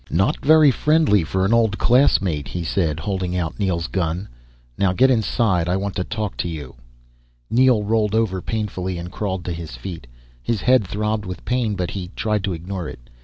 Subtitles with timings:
[0.09, 4.27] "Not very friendly for an old classmate," he said, holding out Neel's gun.
[4.75, 6.73] "Now get inside, I want to talk to you."
[7.51, 10.07] Neel rolled over painfully and crawled to his feet.
[10.41, 13.09] His head throbbed with pain, but he tried to ignore it.